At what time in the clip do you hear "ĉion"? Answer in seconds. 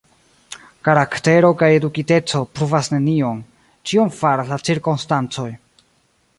3.91-4.13